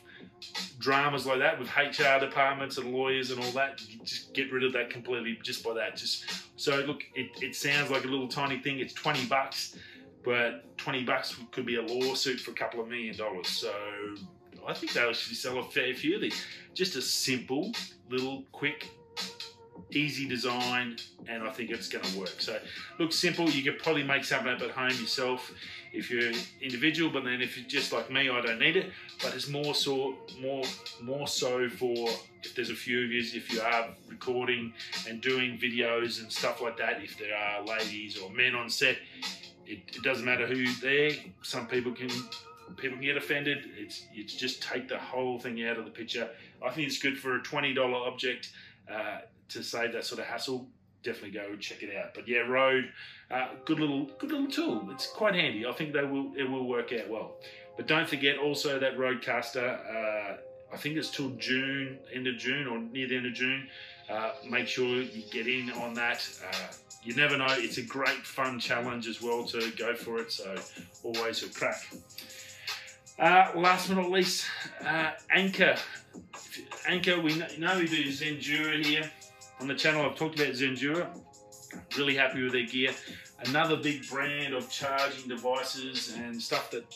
dramas 0.77 1.25
like 1.25 1.39
that 1.39 1.57
with 1.57 1.67
HR 1.75 2.19
departments 2.19 2.77
and 2.77 2.93
lawyers 2.93 3.31
and 3.31 3.43
all 3.43 3.51
that. 3.53 3.81
Just 4.03 4.35
get 4.35 4.51
rid 4.53 4.63
of 4.63 4.73
that 4.73 4.91
completely 4.91 5.39
just 5.41 5.63
by 5.63 5.73
that. 5.73 5.95
Just 5.95 6.25
so 6.57 6.75
look, 6.81 7.01
it, 7.15 7.31
it 7.41 7.55
sounds 7.55 7.89
like 7.89 8.03
a 8.03 8.07
little 8.07 8.27
tiny 8.27 8.59
thing. 8.59 8.77
It's 8.77 8.93
twenty 8.93 9.25
bucks 9.25 9.75
but 10.24 10.77
20 10.77 11.03
bucks 11.03 11.36
could 11.51 11.65
be 11.65 11.75
a 11.75 11.82
lawsuit 11.82 12.39
for 12.39 12.51
a 12.51 12.56
couple 12.56 12.80
of 12.80 12.88
million 12.88 13.15
dollars. 13.15 13.48
So 13.48 13.74
I 14.68 14.74
think 14.74 14.94
they'll 14.94 15.10
actually 15.10 15.36
sell 15.36 15.58
a 15.60 15.63
fair 15.63 15.94
few 15.94 16.15
of 16.15 16.22
these. 16.22 16.42
Just 16.74 16.96
a 16.96 17.01
simple, 17.01 17.72
little, 18.10 18.44
quick, 18.51 18.89
easy 19.92 20.27
design, 20.27 20.98
and 21.27 21.44
I 21.44 21.51
think 21.51 21.70
it's 21.70 21.88
going 21.88 22.03
to 22.03 22.20
work. 22.20 22.36
So 22.39 22.58
looks 23.00 23.15
simple. 23.15 23.50
You 23.50 23.63
could 23.63 23.82
probably 23.82 24.03
make 24.03 24.24
something 24.24 24.51
up 24.51 24.62
at 24.62 24.72
home 24.72 24.89
yourself 24.89 25.51
if 25.92 26.10
you're 26.10 26.32
individual, 26.62 27.12
but 27.12 27.24
then 27.24 27.42
if 27.42 27.58
you're 27.58 27.68
just 27.68 27.92
like 27.92 28.10
me, 28.10 28.30
I 28.30 28.42
don't 28.42 28.60
need 28.60 28.77
it. 28.77 28.92
But 29.22 29.36
it's 29.36 29.50
more 29.50 29.75
so, 29.75 30.15
more, 30.42 30.63
more 31.01 31.27
so 31.27 31.70
for 31.70 32.10
if 32.44 32.56
there's 32.56 32.72
a 32.72 32.75
few 32.75 33.06
of 33.06 33.12
you, 33.12 33.20
if 33.20 33.51
you 33.53 33.62
are 33.62 33.89
recording 34.10 34.74
and 35.08 35.22
doing 35.22 35.58
videos 35.58 36.22
and 36.22 36.32
stuff 36.32 36.62
like 36.62 36.77
that. 36.77 37.03
If 37.03 37.18
there 37.18 37.36
are 37.36 37.63
ladies 37.63 38.18
or 38.18 38.30
men 38.32 38.56
on 38.56 38.70
set, 38.70 38.98
it, 39.65 39.79
it 39.96 40.03
doesn't 40.03 40.25
matter 40.25 40.48
who's 40.48 40.79
there. 40.79 41.12
Some 41.41 41.67
people 41.67 41.91
can 41.91 42.10
people 42.77 42.98
can 42.98 43.05
get 43.05 43.17
offended. 43.17 43.60
It's 43.77 44.05
it's 44.13 44.36
just 44.36 44.63
take 44.63 44.88
the 44.88 44.98
whole 44.98 45.39
thing 45.39 45.63
out 45.65 45.77
of 45.77 45.86
the 45.86 45.91
picture. 45.91 46.29
I 46.65 46.72
think 46.72 46.88
it's 46.88 47.00
good 47.00 47.17
for 47.17 47.36
a 47.36 47.41
twenty 47.41 47.74
dollar 47.74 48.08
object 48.08 48.51
uh, 48.91 49.20
to 49.50 49.63
save 49.63 49.93
that 49.93 50.05
sort 50.05 50.20
of 50.20 50.25
hassle. 50.27 50.67
Definitely 51.03 51.32
go 51.32 51.55
check 51.58 51.84
it 51.84 51.96
out. 51.96 52.13
But 52.13 52.27
yeah, 52.27 52.39
Rode, 52.39 52.89
uh, 53.29 53.50
good 53.65 53.79
little 53.79 54.05
good 54.20 54.32
little 54.32 54.48
tool. 54.48 54.89
It's 54.91 55.08
quite 55.08 55.36
handy. 55.36 55.65
I 55.65 55.74
think 55.74 55.93
they 55.93 56.03
will 56.03 56.32
it 56.36 56.50
will 56.50 56.67
work 56.67 56.93
out 56.93 57.10
well. 57.10 57.36
But 57.75 57.88
don't 57.88 58.08
forget 58.08 58.38
also 58.38 58.79
that 58.79 58.98
Rodecaster. 58.98 59.79
Uh, 59.79 60.38
I 60.72 60.77
think 60.77 60.98
it's 60.98 61.12
till 61.12 61.29
June, 61.32 62.00
end 62.12 62.25
of 62.25 62.38
June 62.38 62.67
or 62.67 62.79
near 62.79 63.08
the 63.08 63.15
end 63.17 63.27
of 63.27 63.34
June. 63.34 63.67
Uh, 64.10 64.32
make 64.50 64.67
sure 64.67 65.01
you 65.01 65.24
get 65.32 65.48
in 65.48 65.72
on 65.72 65.93
that. 65.93 66.27
You 67.03 67.15
never 67.15 67.38
know. 67.38 67.48
It's 67.50 67.77
a 67.77 67.81
great 67.81 68.25
fun 68.25 68.60
challenge 68.60 69.07
as 69.07 69.22
well 69.22 69.43
to 69.45 69.72
go 69.77 69.93
for 69.95 70.19
it. 70.19 70.31
So 70.31 70.55
always 71.03 71.43
a 71.43 71.50
crack. 71.50 71.83
Uh, 73.19 73.51
last 73.55 73.89
but 73.89 73.98
not 73.98 74.10
least, 74.10 74.45
uh, 74.86 75.12
Anchor. 75.29 75.75
Anker, 76.88 77.22
we 77.22 77.36
know 77.57 77.77
we 77.77 77.88
do 77.88 78.05
Zendure 78.05 78.83
here 78.83 79.10
on 79.60 79.67
the 79.67 79.75
channel. 79.75 80.05
I've 80.05 80.15
talked 80.15 80.39
about 80.39 80.53
Zendure. 80.53 81.07
Really 81.98 82.15
happy 82.15 82.43
with 82.43 82.53
their 82.53 82.65
gear. 82.65 82.91
Another 83.45 83.75
big 83.75 84.07
brand 84.07 84.53
of 84.53 84.69
charging 84.69 85.27
devices 85.27 86.15
and 86.15 86.41
stuff 86.41 86.72
that 86.72 86.95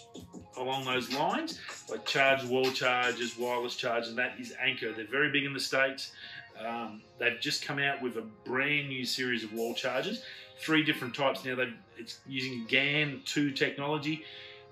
along 0.56 0.86
those 0.86 1.12
lines, 1.14 1.60
like 1.90 2.06
charge 2.06 2.44
wall 2.46 2.72
chargers, 2.72 3.38
wireless 3.38 3.76
chargers. 3.76 4.16
That 4.16 4.40
is 4.40 4.54
Anker. 4.60 4.94
They're 4.94 5.06
very 5.06 5.32
big 5.32 5.44
in 5.44 5.54
the 5.54 5.60
states. 5.60 6.14
Um, 6.66 7.02
they've 7.20 7.40
just 7.40 7.64
come 7.64 7.80
out 7.80 8.02
with 8.02 8.18
a 8.18 8.24
brand 8.46 8.90
new 8.90 9.06
series 9.06 9.44
of 9.44 9.54
wall 9.54 9.74
chargers, 9.74 10.24
three 10.60 10.84
different 10.84 11.16
types. 11.16 11.46
Now 11.46 11.56
they 11.56 11.74
it's 11.98 12.20
using 12.28 12.66
GAN 12.68 13.22
2 13.26 13.52
technology. 13.52 14.24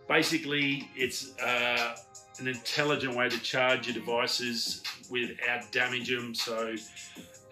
Basically, 0.08 0.88
it's 0.96 1.38
uh, 1.40 1.96
an 2.40 2.48
intelligent 2.48 3.16
way 3.16 3.30
to 3.30 3.40
charge 3.40 3.88
your 3.88 3.96
devices 3.96 4.84
without 5.10 5.72
damage 5.72 6.10
them. 6.10 6.36
So 6.36 6.76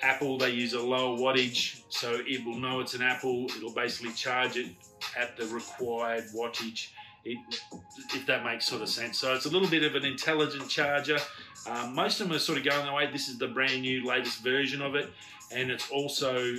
Apple, 0.02 0.38
they 0.38 0.52
use 0.52 0.74
a 0.74 0.82
lower 0.82 1.18
wattage, 1.18 1.82
so 1.90 2.22
it 2.28 2.46
will 2.46 2.60
know 2.60 2.80
it's 2.82 2.94
an 2.94 3.02
Apple. 3.02 3.46
It'll 3.58 3.74
basically 3.74 4.14
charge 4.14 4.58
it 4.58 4.68
at 5.18 5.38
the 5.38 5.48
required 5.48 6.26
wattage, 6.36 6.90
it, 7.26 7.62
if 8.14 8.26
that 8.26 8.44
makes 8.44 8.66
sort 8.66 8.82
of 8.82 8.90
sense. 8.90 9.18
So 9.18 9.34
it's 9.34 9.46
a 9.46 9.50
little 9.50 9.70
bit 9.70 9.84
of 9.84 9.96
an 9.96 10.06
intelligent 10.06 10.70
charger. 10.70 11.18
Um, 11.68 11.96
most 11.96 12.20
of 12.20 12.28
them 12.28 12.36
are 12.36 12.40
sort 12.40 12.58
of 12.58 12.66
going 12.66 12.86
the 12.86 12.94
way. 12.94 13.10
This 13.12 13.30
is 13.30 13.38
the 13.38 13.48
brand 13.48 13.82
new 13.82 14.06
latest 14.06 14.44
version 14.44 14.82
of 14.82 14.96
it, 14.96 15.10
and 15.52 15.72
it's 15.72 15.90
also 15.90 16.56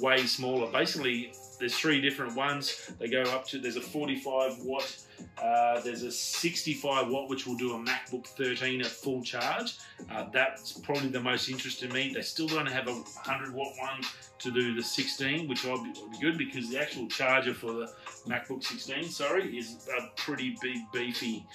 way 0.00 0.24
smaller. 0.26 0.70
Basically, 0.72 1.32
there's 1.58 1.76
three 1.76 2.00
different 2.00 2.34
ones. 2.34 2.90
They 2.98 3.08
go 3.08 3.22
up 3.22 3.46
to 3.48 3.58
there's 3.58 3.76
a 3.76 3.80
45 3.80 4.58
watt, 4.60 4.96
uh, 5.42 5.80
there's 5.80 6.02
a 6.02 6.10
65 6.10 7.08
watt 7.08 7.28
which 7.28 7.46
will 7.46 7.56
do 7.56 7.74
a 7.74 7.78
MacBook 7.78 8.26
13 8.26 8.80
at 8.80 8.86
full 8.86 9.22
charge. 9.22 9.76
Uh, 10.10 10.26
that's 10.32 10.72
probably 10.72 11.08
the 11.08 11.20
most 11.20 11.48
interest 11.48 11.82
in 11.82 11.92
me. 11.92 12.12
They 12.12 12.22
still 12.22 12.48
don't 12.48 12.66
have 12.66 12.88
a 12.88 12.92
100 12.92 13.54
watt 13.54 13.72
one 13.78 14.02
to 14.40 14.50
do 14.50 14.74
the 14.74 14.82
16, 14.82 15.48
which 15.48 15.64
will 15.64 15.82
be, 15.82 15.92
be 15.92 16.18
good 16.20 16.38
because 16.38 16.70
the 16.70 16.78
actual 16.78 17.06
charger 17.08 17.54
for 17.54 17.72
the 17.72 17.92
MacBook 18.26 18.62
16, 18.62 19.08
sorry, 19.08 19.56
is 19.56 19.88
a 19.98 20.08
pretty 20.16 20.56
big, 20.62 20.78
beefy 20.92 21.46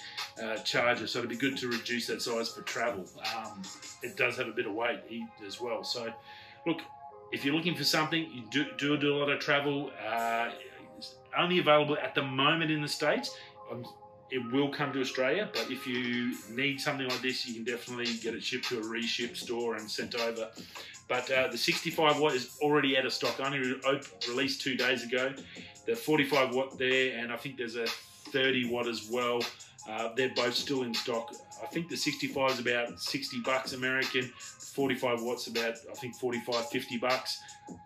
uh, 0.42 0.56
charger. 0.58 1.06
So 1.06 1.20
it'd 1.20 1.30
be 1.30 1.36
good 1.36 1.56
to 1.58 1.68
reduce 1.68 2.06
that 2.08 2.22
size 2.22 2.50
for 2.50 2.62
travel. 2.62 3.06
Um, 3.36 3.62
it 4.02 4.16
does 4.16 4.36
have 4.36 4.48
a 4.48 4.52
bit 4.52 4.66
of 4.66 4.74
weight 4.74 5.00
as 5.46 5.60
well. 5.60 5.84
So, 5.84 6.12
look, 6.66 6.80
if 7.32 7.44
you're 7.44 7.54
looking 7.54 7.74
for 7.74 7.84
something, 7.84 8.30
you 8.32 8.42
do 8.50 8.66
do, 8.78 8.96
do 8.96 9.16
a 9.16 9.18
lot 9.18 9.30
of 9.30 9.40
travel. 9.40 9.90
Uh, 10.06 10.50
only 11.36 11.58
available 11.58 11.98
at 11.98 12.14
the 12.14 12.22
moment 12.22 12.70
in 12.70 12.80
the 12.80 12.88
States. 12.88 13.36
Um, 13.74 13.86
it 14.30 14.52
will 14.52 14.68
come 14.68 14.92
to 14.92 15.00
Australia, 15.00 15.48
but 15.52 15.70
if 15.70 15.86
you 15.86 16.34
need 16.50 16.80
something 16.80 17.06
like 17.06 17.20
this, 17.20 17.46
you 17.46 17.54
can 17.54 17.64
definitely 17.64 18.16
get 18.16 18.34
it 18.34 18.42
shipped 18.42 18.68
to 18.70 18.80
a 18.80 18.82
reship 18.82 19.36
store 19.36 19.76
and 19.76 19.88
sent 19.88 20.14
over. 20.14 20.48
But 21.08 21.30
uh, 21.30 21.48
the 21.48 21.58
65 21.58 22.18
watt 22.18 22.34
is 22.34 22.56
already 22.60 22.98
out 22.98 23.06
of 23.06 23.12
stock, 23.12 23.38
only 23.38 23.58
re- 23.58 24.00
released 24.28 24.62
two 24.62 24.76
days 24.76 25.04
ago. 25.04 25.32
The 25.86 25.94
45 25.94 26.54
watt 26.54 26.78
there, 26.78 27.18
and 27.18 27.32
I 27.32 27.36
think 27.36 27.58
there's 27.58 27.76
a 27.76 27.86
30 28.34 28.68
watt 28.68 28.88
as 28.88 29.08
well. 29.08 29.40
Uh, 29.88 30.10
they're 30.16 30.34
both 30.34 30.54
still 30.54 30.82
in 30.82 30.92
stock. 30.92 31.32
I 31.62 31.66
think 31.66 31.88
the 31.88 31.96
65 31.96 32.50
is 32.50 32.58
about 32.58 33.00
60 33.00 33.40
bucks 33.40 33.72
American. 33.72 34.24
45 34.24 35.22
watts 35.22 35.46
about 35.46 35.74
I 35.90 35.94
think 35.94 36.16
45, 36.16 36.68
50 36.68 36.98
bucks. 36.98 37.40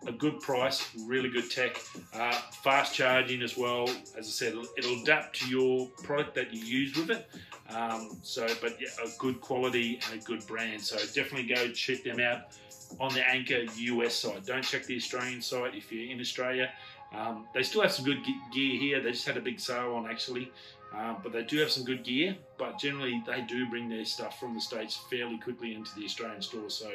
A 0.07 0.11
good 0.11 0.39
price, 0.39 0.89
really 1.05 1.29
good 1.29 1.51
tech, 1.51 1.77
uh, 2.13 2.33
fast 2.63 2.95
charging 2.95 3.41
as 3.43 3.55
well. 3.55 3.87
As 4.17 4.27
I 4.27 4.31
said, 4.31 4.53
it'll 4.77 5.01
adapt 5.03 5.39
to 5.41 5.49
your 5.49 5.87
product 6.03 6.35
that 6.35 6.53
you 6.53 6.61
use 6.61 6.97
with 6.97 7.11
it. 7.11 7.29
Um, 7.73 8.17
so, 8.23 8.47
but 8.61 8.81
yeah, 8.81 8.87
a 9.05 9.09
good 9.19 9.39
quality 9.39 9.99
and 10.09 10.19
a 10.19 10.23
good 10.25 10.45
brand. 10.47 10.81
So 10.81 10.97
definitely 10.97 11.53
go 11.53 11.71
check 11.71 12.03
them 12.03 12.19
out 12.19 12.57
on 12.99 13.13
the 13.13 13.25
Anker 13.25 13.65
US 13.75 14.15
side. 14.15 14.45
Don't 14.45 14.63
check 14.63 14.85
the 14.85 14.95
Australian 14.95 15.41
site 15.41 15.75
if 15.75 15.91
you're 15.91 16.11
in 16.11 16.19
Australia. 16.19 16.71
Um, 17.13 17.47
they 17.53 17.63
still 17.63 17.81
have 17.81 17.91
some 17.91 18.05
good 18.05 18.23
gear 18.51 18.79
here. 18.79 19.01
They 19.01 19.11
just 19.11 19.27
had 19.27 19.37
a 19.37 19.41
big 19.41 19.59
sale 19.59 19.93
on 19.95 20.09
actually. 20.09 20.51
Uh, 20.95 21.15
but 21.21 21.31
they 21.31 21.43
do 21.43 21.59
have 21.59 21.69
some 21.69 21.83
good 21.83 22.03
gear, 22.03 22.35
but 22.57 22.79
generally 22.79 23.21
they 23.27 23.41
do 23.41 23.69
bring 23.69 23.89
their 23.89 24.05
stuff 24.05 24.39
from 24.39 24.55
the 24.55 24.61
States 24.61 24.99
fairly 25.09 25.37
quickly 25.37 25.75
into 25.75 25.93
the 25.95 26.03
Australian 26.03 26.41
store. 26.41 26.69
So 26.69 26.91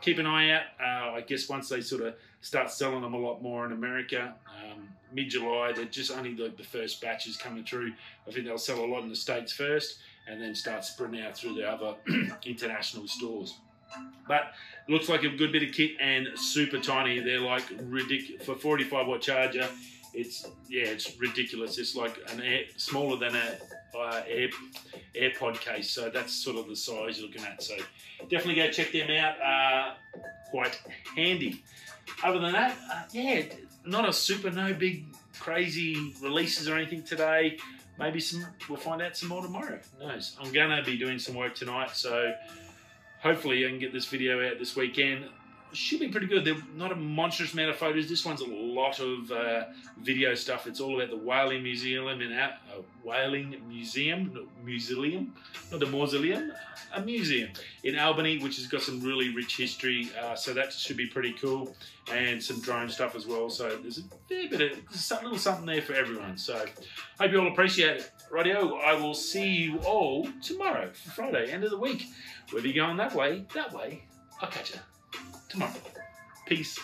keep 0.00 0.18
an 0.18 0.26
eye 0.26 0.50
out. 0.50 0.62
Uh, 0.80 1.14
I 1.14 1.20
guess 1.20 1.48
once 1.48 1.68
they 1.68 1.80
sort 1.80 2.02
of 2.02 2.14
start 2.40 2.70
selling 2.70 3.02
them 3.02 3.14
a 3.14 3.18
lot 3.18 3.42
more 3.42 3.64
in 3.64 3.72
America, 3.72 4.34
um, 4.48 4.88
mid 5.12 5.30
July, 5.30 5.72
they're 5.72 5.84
just 5.84 6.10
only 6.10 6.34
like 6.34 6.56
the 6.56 6.64
first 6.64 7.00
batches 7.00 7.36
coming 7.36 7.64
through. 7.64 7.92
I 8.26 8.32
think 8.32 8.46
they'll 8.46 8.58
sell 8.58 8.84
a 8.84 8.86
lot 8.86 9.04
in 9.04 9.08
the 9.08 9.16
States 9.16 9.52
first 9.52 9.98
and 10.26 10.42
then 10.42 10.54
start 10.54 10.84
spreading 10.84 11.20
out 11.20 11.36
through 11.36 11.54
the 11.54 11.68
other 11.68 11.94
international 12.44 13.06
stores. 13.06 13.54
But 14.28 14.52
looks 14.88 15.08
like 15.08 15.22
a 15.22 15.28
good 15.28 15.52
bit 15.52 15.62
of 15.62 15.72
kit 15.72 15.92
and 16.00 16.28
super 16.36 16.78
tiny. 16.78 17.20
They're 17.20 17.40
like 17.40 17.64
ridiculous 17.82 18.44
for 18.44 18.54
45 18.54 19.06
watt 19.06 19.20
charger. 19.20 19.68
It's 20.14 20.46
yeah, 20.68 20.86
it's 20.86 21.18
ridiculous. 21.18 21.78
It's 21.78 21.94
like 21.94 22.18
an 22.32 22.40
air, 22.40 22.62
smaller 22.76 23.18
than 23.18 23.36
a 23.36 23.58
uh, 23.96 24.22
air 24.26 24.48
AirPod 25.14 25.60
case. 25.60 25.90
So 25.90 26.10
that's 26.10 26.32
sort 26.32 26.56
of 26.56 26.68
the 26.68 26.76
size 26.76 27.18
you're 27.18 27.28
looking 27.28 27.44
at. 27.44 27.62
So 27.62 27.76
definitely 28.22 28.56
go 28.56 28.70
check 28.70 28.92
them 28.92 29.10
out. 29.10 29.40
Uh, 29.40 29.94
quite 30.50 30.80
handy. 31.14 31.62
Other 32.22 32.38
than 32.38 32.52
that, 32.52 32.76
uh, 32.90 33.02
yeah, 33.12 33.42
not 33.84 34.08
a 34.08 34.12
super 34.12 34.50
no 34.50 34.72
big 34.72 35.04
crazy 35.38 36.14
releases 36.22 36.68
or 36.68 36.76
anything 36.76 37.02
today. 37.02 37.58
Maybe 37.98 38.20
some. 38.20 38.46
We'll 38.68 38.78
find 38.78 39.00
out 39.02 39.16
some 39.16 39.28
more 39.28 39.42
tomorrow. 39.42 39.78
Who 39.98 40.06
knows? 40.06 40.36
I'm 40.40 40.52
gonna 40.52 40.82
be 40.82 40.96
doing 40.96 41.18
some 41.18 41.34
work 41.34 41.54
tonight, 41.54 41.90
so 41.94 42.32
hopefully 43.22 43.64
I 43.64 43.68
can 43.68 43.78
get 43.78 43.92
this 43.92 44.06
video 44.06 44.46
out 44.46 44.58
this 44.58 44.76
weekend. 44.76 45.26
Should 45.72 46.00
be 46.00 46.08
pretty 46.08 46.26
good. 46.26 46.44
They're 46.44 46.56
not 46.74 46.92
a 46.92 46.96
monstrous 46.96 47.52
amount 47.52 47.70
of 47.70 47.76
photos. 47.76 48.08
This 48.08 48.24
one's 48.24 48.40
a 48.40 48.46
lot 48.46 48.98
of 48.98 49.30
uh, 49.30 49.64
video 50.00 50.34
stuff. 50.34 50.66
It's 50.66 50.80
all 50.80 50.96
about 50.96 51.10
the 51.10 51.18
Whaling 51.18 51.62
Museum 51.62 52.08
in 52.08 52.32
uh, 52.32 52.56
Whaling 53.04 53.60
Museum, 53.68 54.30
no, 54.32 54.46
Museum, 54.64 55.34
not 55.70 55.80
the 55.80 55.86
mausoleum, 55.86 56.52
a 56.94 57.00
museum 57.02 57.50
in 57.84 57.98
Albany, 57.98 58.38
which 58.38 58.56
has 58.56 58.66
got 58.66 58.82
some 58.82 59.00
really 59.00 59.34
rich 59.34 59.56
history. 59.56 60.08
Uh, 60.20 60.34
so 60.34 60.54
that 60.54 60.72
should 60.72 60.96
be 60.96 61.06
pretty 61.06 61.32
cool, 61.34 61.76
and 62.10 62.42
some 62.42 62.60
drone 62.60 62.88
stuff 62.88 63.14
as 63.14 63.26
well. 63.26 63.50
So 63.50 63.76
there's 63.76 63.98
a 63.98 64.02
fair 64.28 64.48
bit 64.48 64.60
of 64.60 64.78
a 64.78 65.22
little 65.22 65.38
something 65.38 65.66
there 65.66 65.82
for 65.82 65.94
everyone. 65.94 66.38
So 66.38 66.64
hope 67.20 67.32
you 67.32 67.40
all 67.40 67.48
appreciate 67.48 67.98
it. 67.98 68.10
Radio, 68.30 68.76
I 68.78 68.94
will 68.94 69.14
see 69.14 69.46
you 69.46 69.78
all 69.80 70.26
tomorrow 70.42 70.90
Friday, 71.14 71.50
end 71.50 71.64
of 71.64 71.70
the 71.70 71.78
week. 71.78 72.06
Whether 72.50 72.66
you're 72.68 72.86
going 72.86 72.96
that 72.96 73.14
way, 73.14 73.44
that 73.54 73.72
way, 73.72 74.04
I'll 74.40 74.48
catch 74.48 74.70
you 74.70 74.80
tomorrow. 75.48 75.72
Peace. 76.46 76.78